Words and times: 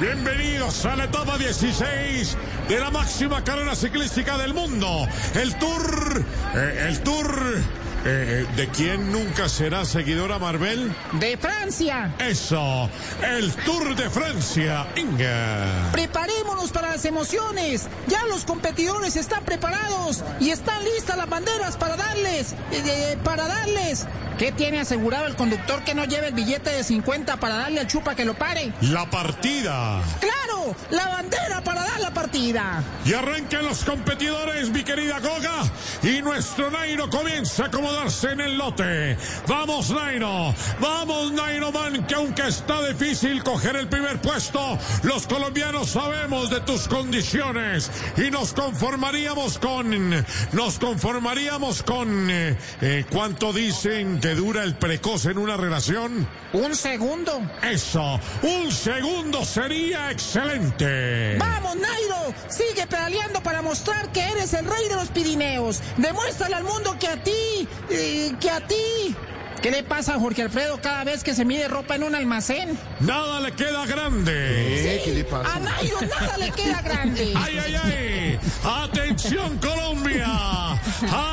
Bienvenidos 0.00 0.84
a 0.86 0.96
la 0.96 1.04
etapa 1.04 1.36
16 1.36 2.36
de 2.68 2.80
la 2.80 2.90
máxima 2.90 3.44
carrera 3.44 3.74
ciclística 3.74 4.38
del 4.38 4.54
mundo. 4.54 5.06
El 5.34 5.54
Tour. 5.56 6.24
eh, 6.54 6.86
el 6.88 7.00
Tour. 7.02 7.58
eh, 8.06 8.46
¿De 8.56 8.68
quién 8.68 9.12
nunca 9.12 9.46
será 9.50 9.84
seguidora 9.84 10.38
Marvel? 10.38 10.90
De 11.12 11.36
Francia. 11.36 12.14
Eso. 12.18 12.88
El 13.22 13.52
Tour 13.56 13.94
de 13.94 14.08
Francia. 14.08 14.86
Inga. 14.96 15.90
Preparémonos 15.92 16.70
para 16.72 16.88
las 16.92 17.04
emociones. 17.04 17.86
Ya 18.06 18.24
los 18.24 18.44
competidores 18.44 19.16
están 19.16 19.44
preparados 19.44 20.24
y 20.40 20.48
están 20.50 20.82
listas 20.84 21.18
las 21.18 21.28
banderas 21.28 21.76
para 21.76 21.96
darles. 21.96 22.52
eh, 22.72 22.82
eh, 22.86 23.18
para 23.22 23.46
darles. 23.46 24.06
¿Qué 24.40 24.52
tiene 24.52 24.80
asegurado 24.80 25.26
el 25.26 25.36
conductor 25.36 25.84
que 25.84 25.94
no 25.94 26.06
lleve 26.06 26.28
el 26.28 26.32
billete 26.32 26.70
de 26.70 26.82
50 26.82 27.36
para 27.36 27.56
darle 27.56 27.80
al 27.80 27.86
chupa 27.86 28.14
que 28.14 28.24
lo 28.24 28.32
pare? 28.32 28.72
La 28.80 29.04
partida. 29.10 30.00
¡Claro! 30.18 30.74
¡La 30.88 31.08
bandera 31.08 31.62
para 31.62 31.82
dar 31.82 32.00
la 32.00 32.10
partida! 32.14 32.82
Y 33.04 33.12
arrancan 33.12 33.66
los 33.66 33.84
competidores, 33.84 34.70
mi 34.70 34.82
querida 34.82 35.20
Goga. 35.20 35.62
Y 36.02 36.22
nuestro 36.22 36.70
Nairo 36.70 37.10
comienza 37.10 37.64
a 37.64 37.66
acomodarse 37.66 38.30
en 38.30 38.40
el 38.40 38.56
lote. 38.56 39.18
Vamos, 39.46 39.90
Nairo. 39.90 40.54
Vamos, 40.80 41.32
Nairo 41.32 41.70
Man, 41.70 42.06
que 42.06 42.14
aunque 42.14 42.48
está 42.48 42.82
difícil 42.88 43.44
coger 43.44 43.76
el 43.76 43.88
primer 43.88 44.22
puesto, 44.22 44.78
los 45.02 45.26
colombianos 45.26 45.90
sabemos 45.90 46.48
de 46.48 46.60
tus 46.60 46.88
condiciones. 46.88 47.90
Y 48.16 48.30
nos 48.30 48.54
conformaríamos 48.54 49.58
con. 49.58 50.24
Nos 50.52 50.78
conformaríamos 50.78 51.82
con. 51.82 52.30
eh, 52.30 52.56
eh, 52.80 53.04
¿Cuánto 53.10 53.52
dicen 53.52 54.18
que 54.30 54.36
dura 54.36 54.62
el 54.62 54.76
precoz 54.76 55.26
en 55.26 55.38
una 55.38 55.56
relación? 55.56 56.28
Un 56.52 56.76
segundo. 56.76 57.40
Eso. 57.64 58.20
Un 58.42 58.70
segundo 58.70 59.44
sería 59.44 60.12
excelente. 60.12 61.36
¡Vamos, 61.36 61.74
Nairo! 61.74 62.32
Sigue 62.48 62.86
pedaleando 62.86 63.42
para 63.42 63.60
mostrar 63.60 64.12
que 64.12 64.22
eres 64.22 64.54
el 64.54 64.66
rey 64.66 64.88
de 64.88 64.94
los 64.94 65.08
Pirineos. 65.08 65.82
Demuéstrale 65.96 66.54
al 66.54 66.62
mundo 66.62 66.96
que 67.00 67.08
a 67.08 67.20
ti, 67.20 67.66
eh, 67.90 68.32
que 68.38 68.50
a 68.50 68.64
ti. 68.64 69.16
¿Qué 69.62 69.70
le 69.70 69.82
pasa 69.82 70.14
a 70.14 70.18
Jorge 70.18 70.42
Alfredo 70.42 70.80
cada 70.80 71.04
vez 71.04 71.22
que 71.22 71.34
se 71.34 71.44
mide 71.44 71.68
ropa 71.68 71.94
en 71.96 72.04
un 72.04 72.14
almacén? 72.14 72.78
Nada 73.00 73.40
le 73.40 73.52
queda 73.52 73.84
grande. 73.84 75.02
¿Qué 75.04 75.12
le 75.12 75.24
pasa? 75.24 75.54
A 75.54 75.60
Nairo 75.60 75.98
nada 76.00 76.38
le 76.38 76.50
queda 76.50 76.80
grande. 76.80 77.34
¡Ay, 77.36 77.58
ay, 77.58 77.74
ay! 77.74 78.38
¡Atención, 78.64 79.58
Colombia! 79.58 80.26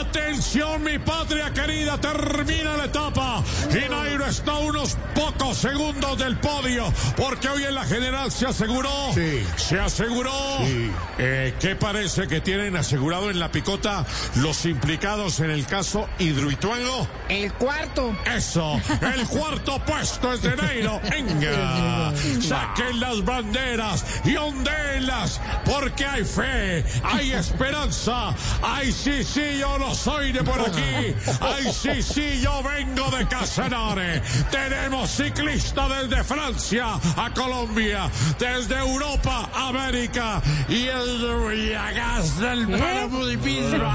¡Atención, 0.00 0.82
mi 0.82 0.98
patria 0.98 1.52
querida! 1.52 2.00
Termina 2.00 2.76
la 2.76 2.86
etapa. 2.86 3.44
Y 3.70 3.88
Nairo 3.88 4.26
está 4.26 4.52
a 4.52 4.58
unos 4.58 4.96
pocos 5.14 5.56
segundos 5.56 6.18
del 6.18 6.36
podio. 6.38 6.92
Porque 7.16 7.48
hoy 7.48 7.62
en 7.62 7.76
la 7.76 7.84
general 7.84 8.32
se 8.32 8.46
aseguró. 8.46 8.90
Sí. 9.14 9.46
Se 9.54 9.78
aseguró. 9.78 10.32
Sí. 10.66 10.90
Eh, 11.18 11.54
¿Qué 11.60 11.76
parece 11.76 12.26
que 12.26 12.40
tienen 12.40 12.74
asegurado 12.74 13.30
en 13.30 13.38
la 13.38 13.52
picota 13.52 14.04
los 14.34 14.66
implicados 14.66 15.38
en 15.38 15.50
el 15.50 15.64
caso 15.64 16.08
Hidroituango? 16.18 17.06
El 17.28 17.52
cuarto. 17.52 18.15
Eso, 18.24 18.80
el 19.00 19.26
cuarto 19.28 19.78
puesto 19.84 20.32
es 20.32 20.42
de 20.42 20.56
Nairo. 20.56 21.00
Venga, 21.10 22.12
saquen 22.40 23.00
las 23.00 23.24
banderas 23.24 24.04
y 24.24 24.36
ondéenlas, 24.36 25.40
porque 25.64 26.06
hay 26.06 26.24
fe, 26.24 26.84
hay 27.02 27.32
esperanza. 27.32 28.34
Ay, 28.62 28.92
sí, 28.92 29.22
sí, 29.24 29.58
yo 29.60 29.78
lo 29.78 29.94
soy 29.94 30.32
de 30.32 30.42
por 30.42 30.60
aquí. 30.60 31.14
Ay, 31.40 31.72
sí, 31.72 32.02
sí, 32.02 32.40
yo 32.42 32.62
vengo 32.62 33.10
de 33.16 33.26
Casanare. 33.28 34.22
Tenemos 34.50 35.10
ciclista 35.10 35.88
desde 35.88 36.24
Francia 36.24 36.98
a 37.16 37.32
Colombia, 37.32 38.10
desde 38.38 38.78
Europa 38.78 39.48
a 39.54 39.68
América 39.68 40.42
y 40.68 40.86
el 40.86 41.48
Villagas 41.48 42.38
del 42.38 42.68
Paramudipismo. 42.68 43.92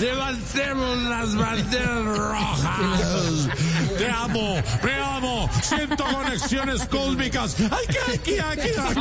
Levantemos 0.00 0.98
las 0.98 1.34
banderas 1.34 2.04
rojas. 2.04 3.48
Te 3.98 4.08
amo, 4.10 4.62
me 4.82 4.94
amo, 5.02 5.50
siento 5.62 6.04
conexiones 6.04 6.86
cósmicas. 6.86 7.56
Ay, 7.60 7.86
aquí. 8.14 8.38
Ay, 8.38 8.58
ay, 8.60 8.70
ay, 8.70 8.96